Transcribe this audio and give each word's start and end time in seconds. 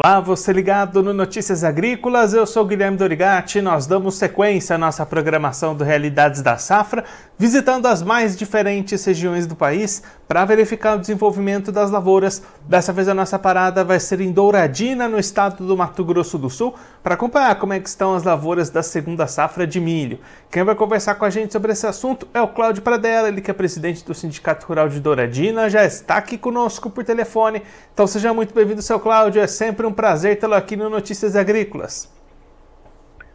Olá, 0.00 0.20
você 0.20 0.52
ligado 0.52 1.02
no 1.02 1.12
Notícias 1.12 1.64
Agrícolas, 1.64 2.32
eu 2.32 2.46
sou 2.46 2.64
Guilherme 2.64 2.96
Dorigati. 2.96 3.60
Nós 3.60 3.84
damos 3.84 4.14
sequência 4.14 4.76
à 4.76 4.78
nossa 4.78 5.04
programação 5.04 5.74
do 5.74 5.82
Realidades 5.82 6.40
da 6.40 6.56
Safra, 6.56 7.04
visitando 7.38 7.86
as 7.86 8.02
mais 8.02 8.36
diferentes 8.36 9.04
regiões 9.04 9.46
do 9.46 9.54
país 9.54 10.02
para 10.26 10.44
verificar 10.44 10.96
o 10.96 11.00
desenvolvimento 11.00 11.70
das 11.70 11.88
lavouras. 11.88 12.42
Dessa 12.68 12.92
vez 12.92 13.08
a 13.08 13.14
nossa 13.14 13.38
parada 13.38 13.84
vai 13.84 14.00
ser 14.00 14.20
em 14.20 14.32
Douradina, 14.32 15.08
no 15.08 15.18
estado 15.18 15.64
do 15.64 15.76
Mato 15.76 16.04
Grosso 16.04 16.36
do 16.36 16.50
Sul, 16.50 16.74
para 17.02 17.14
acompanhar 17.14 17.54
como 17.54 17.72
é 17.72 17.78
estão 17.78 18.14
as 18.14 18.24
lavouras 18.24 18.68
da 18.68 18.82
segunda 18.82 19.28
safra 19.28 19.66
de 19.66 19.80
milho. 19.80 20.18
Quem 20.50 20.64
vai 20.64 20.74
conversar 20.74 21.14
com 21.14 21.24
a 21.24 21.30
gente 21.30 21.52
sobre 21.52 21.70
esse 21.70 21.86
assunto 21.86 22.26
é 22.34 22.42
o 22.42 22.48
Cláudio 22.48 22.82
Pradella, 22.82 23.28
ele 23.28 23.40
que 23.40 23.50
é 23.50 23.54
presidente 23.54 24.04
do 24.04 24.12
Sindicato 24.12 24.66
Rural 24.66 24.88
de 24.88 24.98
Douradina, 24.98 25.70
já 25.70 25.84
está 25.84 26.16
aqui 26.16 26.36
conosco 26.36 26.90
por 26.90 27.04
telefone. 27.04 27.62
Então 27.94 28.06
seja 28.06 28.34
muito 28.34 28.52
bem-vindo, 28.52 28.82
seu 28.82 28.98
Cláudio. 28.98 29.40
É 29.40 29.46
sempre 29.46 29.86
um 29.86 29.92
prazer 29.92 30.38
tê-lo 30.40 30.54
aqui 30.54 30.76
no 30.76 30.90
Notícias 30.90 31.36
Agrícolas. 31.36 32.17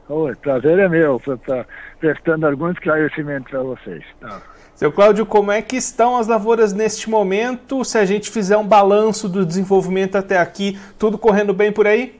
Oi, 0.09 0.35
prazer 0.35 0.79
é 0.79 0.89
meu, 0.89 1.15
estar 1.15 1.65
prestando 1.97 2.45
alguns 2.45 2.73
esclarecimentos 2.73 3.49
para 3.49 3.61
vocês. 3.61 4.03
Tá. 4.19 4.41
Seu 4.75 4.91
Cláudio, 4.91 5.25
como 5.25 5.51
é 5.51 5.61
que 5.61 5.77
estão 5.77 6.17
as 6.17 6.27
lavouras 6.27 6.73
neste 6.73 7.09
momento? 7.09 7.85
Se 7.85 7.97
a 7.97 8.03
gente 8.03 8.29
fizer 8.29 8.57
um 8.57 8.67
balanço 8.67 9.29
do 9.29 9.45
desenvolvimento 9.45 10.17
até 10.17 10.37
aqui, 10.37 10.77
tudo 10.99 11.17
correndo 11.17 11.53
bem 11.53 11.71
por 11.71 11.87
aí? 11.87 12.19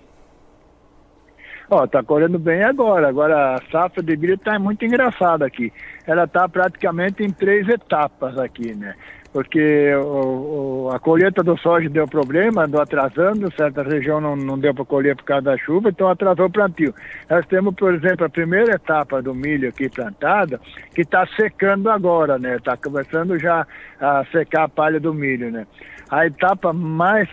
Ó, 1.70 1.86
tá 1.86 2.02
correndo 2.02 2.40
bem 2.40 2.64
agora. 2.64 3.10
Agora 3.10 3.56
a 3.56 3.62
safra 3.72 4.02
de 4.02 4.16
milho 4.16 4.38
tá 4.38 4.58
muito 4.58 4.86
engraçada 4.86 5.46
aqui. 5.46 5.74
Ela 6.06 6.26
tá 6.26 6.48
praticamente 6.48 7.24
em 7.24 7.32
três 7.32 7.68
etapas 7.68 8.38
aqui, 8.38 8.74
né? 8.76 8.96
Porque 9.34 9.92
o, 9.96 10.86
o, 10.86 10.90
a 10.94 11.00
colheita 11.00 11.42
do 11.42 11.58
soja 11.58 11.90
deu 11.90 12.08
problema, 12.08 12.66
andou 12.66 12.80
atrasando, 12.80 13.52
certa 13.54 13.82
região 13.82 14.22
não, 14.22 14.36
não 14.36 14.60
deu 14.60 14.76
para 14.76 14.86
colher 14.86 15.16
por 15.16 15.24
causa 15.24 15.42
da 15.42 15.58
chuva, 15.58 15.90
então 15.90 16.08
atrasou 16.08 16.46
o 16.46 16.52
plantio. 16.52 16.94
Nós 17.28 17.44
temos, 17.48 17.74
por 17.74 17.96
exemplo, 17.96 18.28
a 18.28 18.30
primeira 18.30 18.76
etapa 18.76 19.24
do 19.24 19.34
milho 19.34 19.70
aqui 19.70 19.90
plantada, 19.90 20.62
que 20.94 21.02
está 21.02 21.26
secando 21.36 21.90
agora, 21.90 22.38
né? 22.38 22.58
Está 22.58 22.78
começando 22.78 23.40
já 23.40 23.66
a 24.00 24.24
secar 24.32 24.66
a 24.66 24.70
palha 24.70 25.00
do 25.00 25.16
milho, 25.16 25.52
né? 25.52 25.66
A 26.12 26.28
etapa 26.28 26.72
mais 26.72 27.28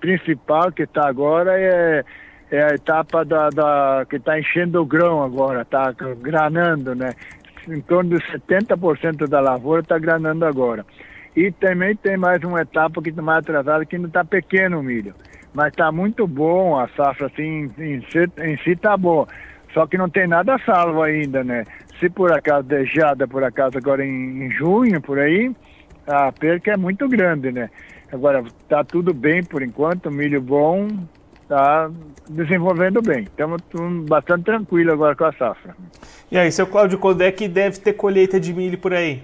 principal 0.00 0.72
que 0.72 0.84
está 0.84 1.06
agora 1.06 1.60
é, 1.60 2.02
é 2.50 2.62
a 2.62 2.74
etapa 2.74 3.22
da, 3.22 3.50
da 3.50 4.06
que 4.08 4.16
está 4.16 4.38
enchendo 4.38 4.80
o 4.80 4.86
grão 4.86 5.22
agora, 5.22 5.60
está 5.60 5.94
granando, 6.22 6.94
né? 6.94 7.10
Em 7.68 7.82
torno 7.82 8.18
de 8.18 8.24
70% 8.32 9.26
da 9.28 9.40
lavoura 9.40 9.82
está 9.82 9.98
granando 9.98 10.46
agora. 10.46 10.86
E 11.36 11.50
também 11.50 11.96
tem 11.96 12.16
mais 12.16 12.42
uma 12.44 12.60
etapa 12.60 13.02
que 13.02 13.10
está 13.10 13.22
mais 13.22 13.38
atrasada, 13.38 13.84
que 13.84 13.96
ainda 13.96 14.08
está 14.08 14.24
pequeno 14.24 14.80
o 14.80 14.82
milho. 14.82 15.14
Mas 15.52 15.68
está 15.68 15.90
muito 15.90 16.26
bom, 16.26 16.78
a 16.78 16.88
safra 16.88 17.26
assim, 17.26 17.70
em 17.78 18.00
si, 18.10 18.30
em 18.38 18.56
si 18.58 18.76
tá 18.76 18.96
boa. 18.96 19.26
Só 19.72 19.86
que 19.86 19.98
não 19.98 20.08
tem 20.08 20.28
nada 20.28 20.56
salvo 20.64 21.02
ainda, 21.02 21.42
né? 21.42 21.64
Se 21.98 22.08
por 22.08 22.32
acaso 22.32 22.62
deixada, 22.64 23.26
por 23.26 23.42
acaso 23.42 23.76
agora 23.76 24.04
em, 24.04 24.44
em 24.44 24.50
junho, 24.50 25.00
por 25.00 25.18
aí, 25.18 25.54
a 26.06 26.30
perca 26.30 26.72
é 26.72 26.76
muito 26.76 27.08
grande, 27.08 27.50
né? 27.50 27.68
Agora, 28.12 28.40
está 28.40 28.84
tudo 28.84 29.12
bem 29.12 29.42
por 29.42 29.62
enquanto, 29.62 30.10
milho 30.10 30.40
bom, 30.40 30.86
está 31.42 31.90
desenvolvendo 32.28 33.02
bem. 33.02 33.24
Estamos 33.24 33.60
bastante 34.08 34.44
tranquilo 34.44 34.92
agora 34.92 35.16
com 35.16 35.24
a 35.24 35.32
safra. 35.32 35.74
E 36.30 36.38
aí, 36.38 36.50
seu 36.52 36.66
Cláudio, 36.66 36.98
quando 36.98 37.22
é 37.22 37.32
que 37.32 37.48
deve 37.48 37.78
ter 37.78 37.94
colheita 37.94 38.38
de 38.38 38.52
milho 38.52 38.78
por 38.78 38.94
aí? 38.94 39.22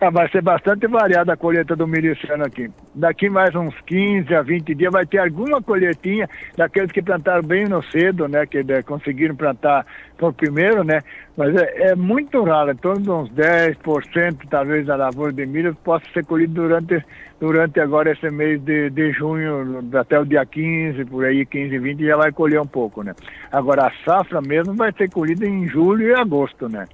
Ah, 0.00 0.10
vai 0.10 0.28
ser 0.30 0.42
bastante 0.42 0.86
variada 0.86 1.32
a 1.32 1.36
colheita 1.36 1.74
do 1.74 1.84
milho 1.84 2.12
esse 2.12 2.30
ano 2.30 2.44
aqui. 2.44 2.70
Daqui 2.94 3.28
mais 3.28 3.52
uns 3.56 3.74
15 3.80 4.32
a 4.32 4.42
20 4.42 4.72
dias 4.72 4.92
vai 4.92 5.04
ter 5.04 5.18
alguma 5.18 5.60
colheitinha 5.60 6.28
daqueles 6.56 6.92
que 6.92 7.02
plantaram 7.02 7.42
bem 7.42 7.64
no 7.64 7.82
cedo, 7.82 8.28
né? 8.28 8.46
Que 8.46 8.62
né, 8.62 8.80
conseguiram 8.82 9.34
plantar 9.34 9.84
por 10.16 10.32
primeiro, 10.32 10.84
né? 10.84 11.00
Mas 11.36 11.52
é, 11.56 11.90
é 11.90 11.96
muito 11.96 12.44
raro, 12.44 12.70
em 12.70 12.76
torno 12.76 13.02
de 13.02 13.10
uns 13.10 13.30
10% 13.30 14.36
talvez 14.48 14.86
da 14.86 14.94
lavoura 14.94 15.32
de 15.32 15.44
milho 15.46 15.74
possa 15.74 16.04
ser 16.12 16.24
colhido 16.24 16.54
durante, 16.54 17.04
durante 17.40 17.80
agora 17.80 18.12
esse 18.12 18.30
mês 18.30 18.60
de, 18.62 18.90
de 18.90 19.10
junho, 19.10 19.80
até 19.98 20.20
o 20.20 20.24
dia 20.24 20.46
15, 20.46 21.04
por 21.06 21.24
aí, 21.24 21.44
15, 21.44 21.76
20, 21.76 22.06
já 22.06 22.16
vai 22.16 22.30
colher 22.30 22.60
um 22.60 22.66
pouco, 22.66 23.02
né? 23.02 23.14
Agora 23.50 23.88
a 23.88 23.92
safra 24.04 24.40
mesmo 24.40 24.74
vai 24.74 24.92
ser 24.92 25.10
colhida 25.10 25.44
em 25.44 25.66
julho 25.66 26.06
e 26.06 26.14
agosto, 26.14 26.68
né? 26.68 26.84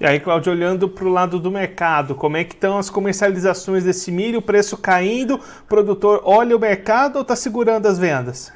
E 0.00 0.06
aí, 0.06 0.18
Cláudio, 0.18 0.50
olhando 0.50 0.88
para 0.88 1.04
o 1.04 1.10
lado 1.10 1.38
do 1.38 1.50
mercado, 1.50 2.14
como 2.14 2.38
é 2.38 2.42
que 2.42 2.54
estão 2.54 2.78
as 2.78 2.88
comercializações 2.88 3.84
desse 3.84 4.10
milho, 4.10 4.38
o 4.38 4.42
preço 4.42 4.78
caindo, 4.78 5.34
o 5.34 5.66
produtor 5.68 6.22
olha 6.24 6.56
o 6.56 6.58
mercado 6.58 7.16
ou 7.16 7.22
está 7.22 7.36
segurando 7.36 7.84
as 7.84 7.98
vendas? 7.98 8.50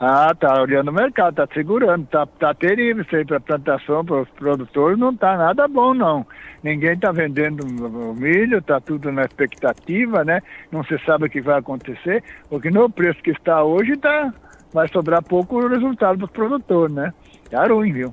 Ah, 0.00 0.34
tá 0.34 0.60
olhando 0.60 0.88
o 0.88 0.92
mercado, 0.92 1.36
tá 1.36 1.46
segurando, 1.54 2.04
tá, 2.06 2.26
tá 2.26 2.52
terrível 2.52 3.04
isso 3.04 3.14
aí 3.14 3.24
para 3.24 3.38
plantação, 3.38 4.04
para 4.04 4.22
os 4.22 4.28
produtores, 4.30 4.98
não 4.98 5.14
tá 5.16 5.36
nada 5.36 5.68
bom 5.68 5.94
não. 5.94 6.26
Ninguém 6.64 6.98
tá 6.98 7.12
vendendo 7.12 7.64
o 7.64 8.12
milho, 8.12 8.60
tá 8.60 8.80
tudo 8.80 9.12
na 9.12 9.22
expectativa, 9.22 10.24
né? 10.24 10.42
Não 10.72 10.82
se 10.82 10.98
sabe 11.06 11.26
o 11.26 11.30
que 11.30 11.40
vai 11.40 11.60
acontecer, 11.60 12.24
porque 12.50 12.72
no 12.72 12.90
preço 12.90 13.22
que 13.22 13.30
está 13.30 13.62
hoje 13.62 13.96
tá, 13.96 14.34
vai 14.72 14.88
sobrar 14.88 15.22
pouco 15.22 15.58
o 15.58 15.68
resultado 15.68 16.18
para 16.18 16.26
os 16.26 16.32
produtores, 16.32 16.92
né? 16.92 17.14
Tá 17.48 17.68
ruim, 17.68 17.92
viu? 17.92 18.12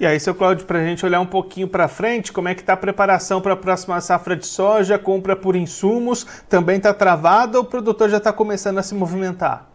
E 0.00 0.06
aí, 0.06 0.20
seu 0.20 0.32
Cláudio, 0.32 0.64
para 0.64 0.78
a 0.78 0.84
gente 0.84 1.04
olhar 1.04 1.18
um 1.18 1.26
pouquinho 1.26 1.66
para 1.66 1.88
frente, 1.88 2.32
como 2.32 2.48
é 2.48 2.54
que 2.54 2.60
está 2.60 2.74
a 2.74 2.76
preparação 2.76 3.40
para 3.40 3.54
a 3.54 3.56
próxima 3.56 4.00
safra 4.00 4.36
de 4.36 4.46
soja, 4.46 4.96
compra 4.96 5.34
por 5.34 5.56
insumos, 5.56 6.22
também 6.48 6.76
está 6.76 6.94
travada 6.94 7.58
ou 7.58 7.64
o 7.64 7.66
produtor 7.66 8.08
já 8.08 8.18
está 8.18 8.32
começando 8.32 8.78
a 8.78 8.82
se 8.82 8.94
movimentar? 8.94 9.66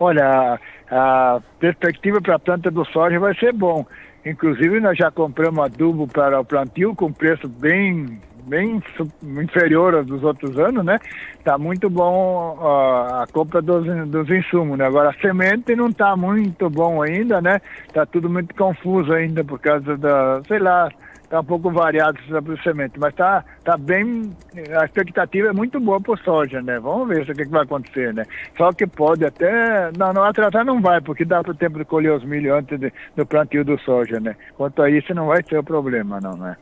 Olha, 0.00 0.58
a, 0.90 1.40
perspectiva 1.60 2.20
para 2.20 2.34
a 2.34 2.38
planta 2.40 2.72
do 2.72 2.84
soja 2.86 3.20
vai 3.20 3.36
ser 3.36 3.52
bom. 3.52 3.86
Inclusive, 4.26 4.80
nós 4.80 4.98
já 4.98 5.12
compramos 5.12 5.64
adubo 5.64 6.08
para 6.08 6.40
o 6.40 6.44
plantio 6.44 6.92
com 6.96 7.12
preço 7.12 7.48
bem 7.48 8.20
bem 8.46 8.82
inferior 9.22 10.04
dos 10.04 10.22
outros 10.22 10.58
anos, 10.58 10.84
né? 10.84 10.98
Tá 11.44 11.58
muito 11.58 11.88
bom 11.88 12.58
a 12.60 13.26
compra 13.32 13.60
dos, 13.60 13.86
dos 14.08 14.28
insumos, 14.30 14.78
né? 14.78 14.86
Agora 14.86 15.10
a 15.10 15.20
semente 15.20 15.74
não 15.74 15.92
tá 15.92 16.16
muito 16.16 16.68
bom 16.70 17.02
ainda, 17.02 17.40
né? 17.40 17.60
Tá 17.92 18.06
tudo 18.06 18.28
muito 18.28 18.54
confuso 18.54 19.12
ainda 19.12 19.42
por 19.44 19.58
causa 19.58 19.96
da, 19.96 20.42
sei 20.46 20.58
lá, 20.58 20.90
tá 21.32 21.40
um 21.40 21.44
pouco 21.44 21.70
variado 21.70 22.20
sobre 22.28 22.52
a 22.52 22.62
semente, 22.62 23.00
mas 23.00 23.14
tá, 23.14 23.42
tá 23.64 23.74
bem, 23.78 24.36
a 24.78 24.84
expectativa 24.84 25.48
é 25.48 25.52
muito 25.52 25.80
boa 25.80 25.98
para 25.98 26.14
soja, 26.18 26.60
né? 26.60 26.78
Vamos 26.78 27.08
ver 27.08 27.22
o 27.22 27.24
que, 27.24 27.44
que 27.46 27.50
vai 27.50 27.62
acontecer, 27.62 28.12
né? 28.12 28.26
Só 28.54 28.70
que 28.70 28.86
pode 28.86 29.24
até, 29.24 29.90
não, 29.96 30.12
não 30.12 30.24
atrasar 30.24 30.62
não 30.62 30.82
vai, 30.82 31.00
porque 31.00 31.24
dá 31.24 31.42
para 31.42 31.52
o 31.52 31.54
tempo 31.54 31.78
de 31.78 31.86
colher 31.86 32.12
os 32.12 32.22
milho 32.22 32.54
antes 32.54 32.78
de, 32.78 32.92
do 33.16 33.24
plantio 33.24 33.64
do 33.64 33.80
soja, 33.80 34.20
né? 34.20 34.36
Quanto 34.58 34.82
a 34.82 34.90
isso 34.90 35.14
não 35.14 35.28
vai 35.28 35.42
ter 35.42 35.56
o 35.56 35.64
problema, 35.64 36.20
não, 36.20 36.36
né? 36.36 36.54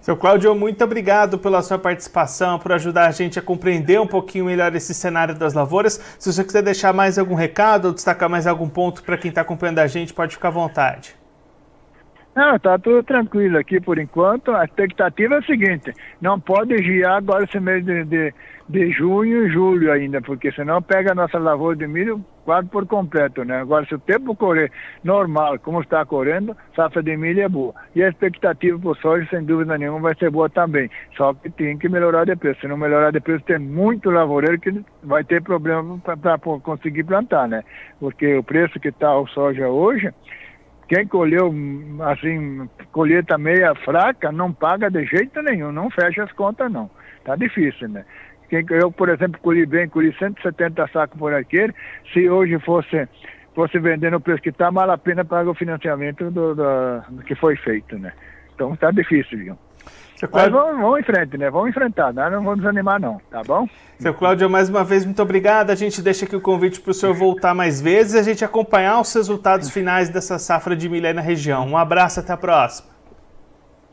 Seu 0.00 0.16
Cláudio, 0.16 0.54
muito 0.54 0.82
obrigado 0.82 1.38
pela 1.38 1.60
sua 1.60 1.78
participação, 1.78 2.58
por 2.58 2.72
ajudar 2.72 3.08
a 3.08 3.10
gente 3.10 3.38
a 3.38 3.42
compreender 3.42 4.00
um 4.00 4.06
pouquinho 4.06 4.46
melhor 4.46 4.74
esse 4.74 4.94
cenário 4.94 5.34
das 5.34 5.52
lavouras. 5.52 6.00
Se 6.18 6.32
você 6.32 6.42
quiser 6.42 6.62
deixar 6.62 6.94
mais 6.94 7.18
algum 7.18 7.34
recado 7.34 7.88
ou 7.88 7.92
destacar 7.92 8.30
mais 8.30 8.46
algum 8.46 8.70
ponto 8.70 9.02
para 9.02 9.18
quem 9.18 9.28
está 9.28 9.42
acompanhando 9.42 9.80
a 9.80 9.86
gente, 9.86 10.14
pode 10.14 10.34
ficar 10.34 10.48
à 10.48 10.52
vontade. 10.52 11.17
Não, 12.38 12.56
tá 12.56 12.78
tudo 12.78 13.02
tranquilo 13.02 13.58
aqui 13.58 13.80
por 13.80 13.98
enquanto. 13.98 14.52
A 14.52 14.64
expectativa 14.64 15.34
é 15.34 15.38
a 15.38 15.42
seguinte: 15.42 15.92
não 16.20 16.38
pode 16.38 16.78
girar 16.78 17.16
agora 17.16 17.42
esse 17.42 17.58
mês 17.58 17.84
de, 17.84 18.04
de, 18.04 18.32
de 18.68 18.92
junho 18.92 19.44
e 19.44 19.50
julho 19.50 19.90
ainda, 19.90 20.22
porque 20.22 20.52
senão 20.52 20.80
pega 20.80 21.10
a 21.10 21.14
nossa 21.16 21.36
lavoura 21.36 21.74
de 21.74 21.88
milho 21.88 22.24
quase 22.44 22.68
por 22.68 22.86
completo, 22.86 23.44
né? 23.44 23.58
Agora, 23.58 23.84
se 23.86 23.96
o 23.96 23.98
tempo 23.98 24.36
correr 24.36 24.70
normal, 25.02 25.58
como 25.58 25.80
está 25.80 26.06
correndo, 26.06 26.56
safra 26.76 27.02
de 27.02 27.16
milho 27.16 27.42
é 27.42 27.48
boa. 27.48 27.74
E 27.92 28.04
a 28.04 28.08
expectativa 28.08 28.78
para 28.78 28.90
o 28.90 28.94
soja, 28.94 29.26
sem 29.30 29.42
dúvida 29.42 29.76
nenhuma, 29.76 29.98
vai 29.98 30.14
ser 30.14 30.30
boa 30.30 30.48
também. 30.48 30.88
Só 31.16 31.34
que 31.34 31.50
tem 31.50 31.76
que 31.76 31.88
melhorar 31.88 32.24
de 32.24 32.36
preço. 32.36 32.60
Se 32.60 32.68
não 32.68 32.76
melhorar 32.76 33.10
de 33.10 33.18
preço, 33.18 33.44
tem 33.46 33.58
muito 33.58 34.10
lavoureiro 34.10 34.60
que 34.60 34.80
vai 35.02 35.24
ter 35.24 35.42
problema 35.42 35.98
para 35.98 36.38
conseguir 36.38 37.02
plantar, 37.02 37.48
né? 37.48 37.64
Porque 37.98 38.36
o 38.36 38.44
preço 38.44 38.78
que 38.78 38.90
está 38.90 39.18
o 39.18 39.26
soja 39.26 39.66
hoje 39.66 40.14
quem 40.88 41.06
colheu, 41.06 41.54
assim, 42.10 42.68
colheita 42.92 43.36
meia 43.36 43.74
fraca, 43.74 44.32
não 44.32 44.52
paga 44.52 44.90
de 44.90 45.04
jeito 45.04 45.42
nenhum, 45.42 45.70
não 45.70 45.90
fecha 45.90 46.24
as 46.24 46.32
contas 46.32 46.72
não. 46.72 46.90
Tá 47.24 47.36
difícil, 47.36 47.88
né? 47.90 48.04
Quem, 48.48 48.64
eu, 48.70 48.90
por 48.90 49.10
exemplo, 49.10 49.38
colhi 49.40 49.66
bem, 49.66 49.88
colhi 49.88 50.14
170 50.18 50.88
sacos 50.88 51.18
por 51.18 51.34
aquele, 51.34 51.74
se 52.12 52.30
hoje 52.30 52.58
fosse, 52.60 53.06
fosse 53.54 53.78
vender 53.78 54.10
no 54.10 54.20
preço 54.20 54.40
que 54.40 54.48
está, 54.48 54.70
vale 54.70 54.92
a 54.92 54.98
pena 54.98 55.26
pagar 55.26 55.50
o 55.50 55.54
financiamento 55.54 56.30
do, 56.30 56.54
do, 56.54 57.00
do 57.10 57.22
que 57.22 57.34
foi 57.34 57.56
feito, 57.56 57.98
né? 57.98 58.12
Então 58.58 58.74
tá 58.74 58.90
difícil, 58.90 59.38
viu? 59.38 59.58
Seu 60.16 60.28
Cláudio... 60.28 60.52
Mas 60.52 60.64
vamos, 60.64 60.82
vamos, 60.82 60.98
em 60.98 61.02
frente, 61.04 61.38
né? 61.38 61.48
Vamos 61.48 61.70
enfrentar, 61.70 62.12
né? 62.12 62.28
não 62.28 62.42
vamos 62.42 62.58
desanimar 62.58 63.00
não, 63.00 63.20
tá 63.30 63.40
bom? 63.44 63.68
Seu 64.00 64.12
Cláudio, 64.12 64.50
mais 64.50 64.68
uma 64.68 64.82
vez, 64.82 65.04
muito 65.04 65.22
obrigado. 65.22 65.70
A 65.70 65.76
gente 65.76 66.02
deixa 66.02 66.24
aqui 66.24 66.34
o 66.34 66.40
convite 66.40 66.80
para 66.80 66.90
o 66.90 66.94
senhor 66.94 67.14
voltar 67.14 67.54
mais 67.54 67.80
vezes 67.80 68.14
e 68.14 68.18
a 68.18 68.22
gente 68.22 68.44
acompanhar 68.44 69.00
os 69.00 69.14
resultados 69.14 69.70
finais 69.70 70.08
dessa 70.08 70.36
safra 70.36 70.74
de 70.74 70.88
milho 70.88 71.14
na 71.14 71.20
região. 71.20 71.64
Um 71.68 71.76
abraço, 71.76 72.18
até 72.18 72.32
a 72.32 72.36
próxima. 72.36 72.88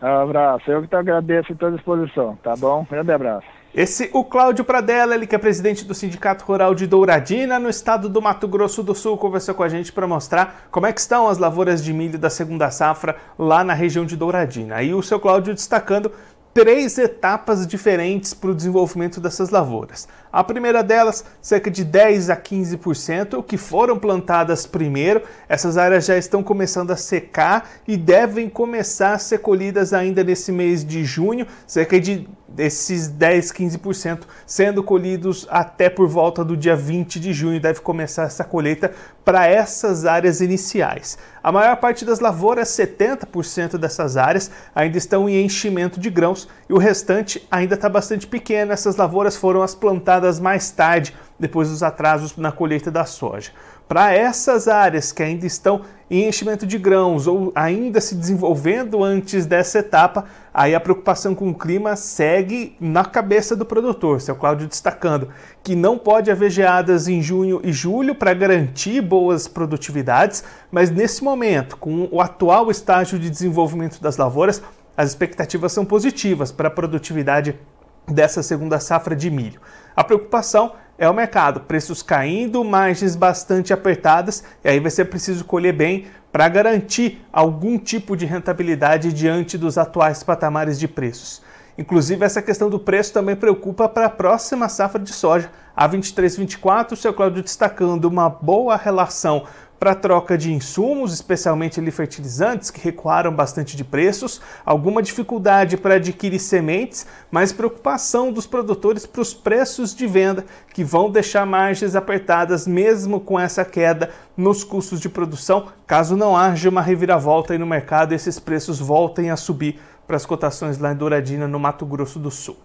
Um 0.01 0.07
abraço, 0.07 0.69
eu 0.69 0.81
que 0.81 0.88
te 0.88 0.95
agradeço 0.95 1.51
e 1.51 1.53
estou 1.53 1.69
à 1.69 1.71
disposição, 1.71 2.35
tá 2.44 2.56
bom? 2.56 2.88
Grande 2.89 3.12
abraço. 3.12 3.47
Esse, 3.75 4.10
o 4.13 4.24
Cláudio 4.24 4.63
Pradella, 4.63 5.16
ele 5.16 5.27
que 5.27 5.36
é 5.36 5.38
presidente 5.38 5.83
do 5.83 5.94
Sindicato 5.94 6.45
Rural 6.45 6.74
de 6.74 6.88
Douradina, 6.88 7.60
no 7.60 7.68
estado 7.68 8.07
do 8.07 8.22
Mato 8.22 8.48
Grosso 8.48 8.81
do 8.81 8.95
Sul, 8.95 9.18
conversou 9.18 9.54
com 9.54 9.63
a 9.63 9.68
gente 9.68 9.92
para 9.92 10.07
mostrar 10.07 10.69
como 10.72 10.86
é 10.86 10.94
que 10.94 11.01
estão 11.01 11.27
as 11.27 11.38
lavouras 11.38 11.83
de 11.83 11.92
milho 11.92 12.18
da 12.18 12.30
segunda 12.30 12.72
safra 12.72 13.18
lá 13.38 13.66
na 13.66 13.74
região 13.74 14.06
de 14.06 14.16
Douradina. 14.16 14.77
Aí 14.77 14.94
o 14.94 15.04
seu 15.04 15.19
Cláudio 15.19 15.54
destacando 15.54 16.10
três 16.56 16.98
etapas 16.98 17.68
diferentes 17.68 18.33
para 18.33 18.51
o 18.51 18.56
desenvolvimento 18.56 19.19
dessas 19.19 19.50
lavouras. 19.50 20.07
A 20.31 20.42
primeira 20.42 20.81
delas, 20.81 21.25
cerca 21.42 21.69
de 21.69 21.83
10 21.83 22.30
a 22.30 22.38
15%, 22.38 23.44
que 23.44 23.57
foram 23.57 24.00
plantadas 24.00 24.66
primeiro. 24.66 25.22
Essas 25.50 25.75
áreas 25.75 26.06
já 26.06 26.18
estão 26.18 26.42
começando 26.42 26.92
a 26.92 26.95
secar 26.95 27.69
e 27.86 27.98
devem 27.98 28.48
começar 28.48 29.16
a 29.16 29.19
ser 29.19 29.39
colhidas 29.39 29.92
ainda 29.92 30.24
nesse 30.24 30.50
mês 30.50 30.86
de 30.86 31.04
junho, 31.04 31.45
cerca 31.68 32.00
de 32.00 32.25
desses 32.56 33.10
10, 33.10 33.52
15% 33.52 34.22
sendo 34.48 34.81
colhidos 34.81 35.46
até 35.50 35.90
por 35.90 36.07
volta 36.07 36.44
do 36.44 36.56
dia 36.56 36.75
20 36.75 37.19
de 37.19 37.34
junho. 37.34 37.60
Deve 37.60 37.81
começar 37.81 38.24
essa 38.24 38.44
colheita 38.44 38.94
para 39.25 39.46
essas 39.46 40.06
áreas 40.06 40.40
iniciais. 40.40 41.18
A 41.44 41.52
maior 41.52 41.75
parte 41.78 42.06
das 42.06 42.19
lavouras, 42.19 42.69
70% 42.69 43.78
dessas 43.78 44.16
áreas, 44.16 44.50
ainda 44.74 44.98
estão 44.98 45.28
em 45.28 45.44
enchimento 45.44 46.00
de 46.00 46.10
grãos 46.10 46.48
e 46.69 46.74
o 46.74 46.78
restante 46.78 47.46
ainda 47.52 47.75
está 47.75 47.90
bastante 47.90 48.25
pequeno. 48.25 48.72
Essas 48.72 48.96
lavouras 48.96 49.36
foram 49.36 49.62
as 49.62 49.75
plantadas 49.75 50.40
mais 50.40 50.72
tarde, 50.72 51.13
depois 51.38 51.69
dos 51.69 51.84
atrasos 51.84 52.38
na 52.38 52.51
colheita 52.51 52.90
da 52.90 53.06
soja. 53.06 53.51
Para 53.88 54.14
essas 54.14 54.68
áreas 54.68 55.12
que 55.12 55.22
ainda 55.22 55.46
estão 55.46 55.82
em 56.10 56.28
enchimento 56.28 56.66
de 56.66 56.78
grãos 56.78 57.28
ou 57.28 57.52
ainda 57.54 58.02
se 58.02 58.16
desenvolvendo 58.16 59.04
antes 59.04 59.46
dessa 59.46 59.80
etapa, 59.80 60.26
aí 60.52 60.74
a 60.74 60.80
preocupação 60.80 61.36
com 61.36 61.50
o 61.50 61.54
clima 61.54 61.96
segue 61.96 62.76
na 62.80 63.06
cabeça 63.06 63.56
do 63.56 63.64
produtor. 63.64 64.22
Seu 64.22 64.36
Cláudio 64.36 64.68
destacando 64.68 65.30
que 65.64 65.76
não 65.76 66.00
pode 66.00 66.32
haver 66.32 66.50
geadas 66.50 67.08
em 67.08 67.22
junho 67.22 67.62
e 67.64 67.72
julho 67.72 68.16
para 68.16 68.34
garantir 68.34 69.02
boas 69.02 69.48
produtividades, 69.48 70.44
mas 70.72 70.90
nesse 70.90 71.24
momento, 71.24 71.78
com 71.78 72.08
o 72.12 72.20
atual 72.20 72.72
estágio 72.72 73.20
de 73.20 73.30
desenvolvimento 73.30 74.02
das 74.02 74.18
lavouras, 74.18 74.64
as 74.98 75.10
expectativas 75.10 75.72
são 75.72 75.86
positivas 75.86 76.52
para 76.52 76.70
a 76.70 76.72
produtividade 76.72 77.60
dessa 78.08 78.42
segunda 78.42 78.80
safra 78.80 79.16
de 79.16 79.30
milho. 79.30 79.60
A 79.96 80.04
preocupação 80.04 80.74
é 80.97 81.09
o 81.09 81.13
mercado, 81.13 81.62
preços 81.62 82.01
caindo, 82.01 82.63
margens 82.63 83.15
bastante 83.15 83.74
apertadas, 83.74 84.44
e 84.63 84.69
aí 84.69 84.80
vai 84.80 84.89
ser 84.89 85.06
preciso 85.06 85.44
colher 85.44 85.74
bem 85.74 86.06
para 86.31 86.47
garantir 86.47 87.21
algum 87.31 87.77
tipo 87.77 88.15
de 88.15 88.25
rentabilidade 88.25 89.12
diante 89.13 89.57
dos 89.57 89.77
atuais 89.77 90.24
patamares 90.24 90.80
de 90.80 90.88
preços. 90.88 91.42
Inclusive, 91.77 92.24
essa 92.24 92.42
questão 92.42 92.69
do 92.69 92.80
preço 92.80 93.12
também 93.12 93.36
preocupa 93.36 93.89
para 93.89 94.06
a 94.06 94.09
próxima 94.09 94.69
safra 94.69 95.00
de 95.00 95.12
soja, 95.12 95.51
a 95.75 95.89
23-24, 95.89 96.94
o 96.94 96.95
seu 96.95 97.13
Cláudio 97.13 97.44
destacando 97.44 98.06
uma 98.06 98.30
boa 98.30 98.77
relação 98.77 99.45
para 99.80 99.94
troca 99.94 100.38
de 100.38 100.54
insumos, 100.54 101.13
especialmente 101.13 101.80
ali 101.80 101.92
fertilizantes, 101.92 102.72
que 102.72 102.81
recuaram 102.81 103.33
bastante 103.33 103.75
de 103.75 103.83
preços, 103.83 104.42
alguma 104.66 105.01
dificuldade 105.01 105.77
para 105.77 105.95
adquirir 105.95 106.39
sementes, 106.39 107.06
mas 107.30 107.51
preocupação 107.51 108.31
dos 108.31 108.48
produtores 108.48 109.06
para 109.06 109.22
os 109.22 109.33
preços 109.33 109.94
de 109.94 110.07
venda, 110.07 110.45
que 110.74 110.83
vão 110.83 111.10
deixar 111.10 111.45
margens 111.45 111.95
apertadas 111.95 112.66
mesmo 112.66 113.19
com 113.19 113.39
essa 113.39 113.66
queda 113.66 114.12
nos 114.36 114.63
custos 114.63 115.00
de 115.00 115.10
produção, 115.10 115.68
caso 115.86 116.16
não 116.16 116.36
haja 116.36 116.69
uma 116.69 116.81
reviravolta 116.81 117.54
aí 117.54 117.60
no 117.60 117.66
mercado 117.66 118.12
e 118.12 118.16
esses 118.16 118.39
preços 118.39 118.80
voltem 118.80 119.30
a 119.30 119.36
subir 119.36 119.80
para 120.07 120.16
as 120.16 120.25
cotações 120.25 120.77
lá 120.77 120.92
em 120.92 120.95
Douradina, 120.95 121.48
no 121.48 121.60
Mato 121.60 121.86
Grosso 121.86 122.19
do 122.19 122.31
Sul. 122.31 122.64